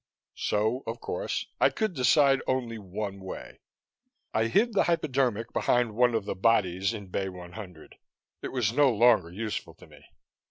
So, 0.39 0.81
of 0.87 0.99
course, 0.99 1.45
I 1.59 1.69
could 1.69 1.93
decide 1.93 2.41
only 2.47 2.79
one 2.79 3.19
way. 3.19 3.59
I 4.33 4.45
hid 4.47 4.73
the 4.73 4.85
hypodermic 4.85 5.53
behind 5.53 5.93
one 5.93 6.15
of 6.15 6.25
the 6.25 6.33
bodies 6.33 6.91
in 6.91 7.05
Bay 7.05 7.29
100; 7.29 7.97
it 8.41 8.47
was 8.47 8.73
no 8.73 8.89
longer 8.89 9.31
useful 9.31 9.75
to 9.75 9.85
me. 9.85 10.03